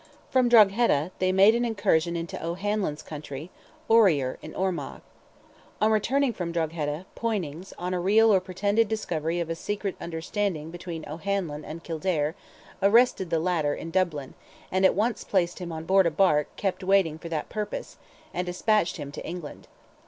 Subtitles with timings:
[0.31, 3.51] From Drogheda, they made an incursion into O'Hanlon's country
[3.87, 5.01] (Orior in Armagh).
[5.79, 10.71] On returning from Drogheda, Poynings, on a real or pretended discovery of a secret understanding
[10.71, 12.33] between O'Hanlon and Kildare,
[12.81, 14.33] arrested the latter, in Dublin,
[14.71, 17.97] and at once placed him on board a barque "kept waiting for that purpose,"
[18.33, 19.67] and despatched him to England.